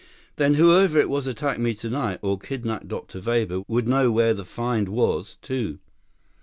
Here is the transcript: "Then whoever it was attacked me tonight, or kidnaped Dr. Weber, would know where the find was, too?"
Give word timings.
"Then 0.37 0.55
whoever 0.55 0.97
it 0.99 1.11
was 1.11 1.27
attacked 1.27 1.59
me 1.59 1.75
tonight, 1.75 2.17
or 2.23 2.39
kidnaped 2.39 2.87
Dr. 2.87 3.21
Weber, 3.21 3.61
would 3.67 3.87
know 3.87 4.11
where 4.11 4.33
the 4.33 4.43
find 4.43 4.89
was, 4.89 5.37
too?" 5.43 5.77